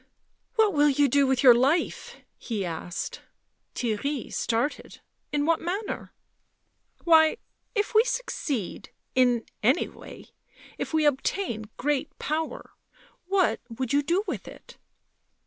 [0.55, 2.15] "What will you do with your life?"
[2.49, 3.21] he asked.
[3.75, 4.99] Theirry started."
[5.31, 6.11] In what manner?""
[7.03, 7.37] Why,
[7.75, 8.89] if we succeed—
[9.29, 10.29] in any way—
[10.79, 12.71] if we obtain great power...
[13.27, 14.75] what would you do with it?"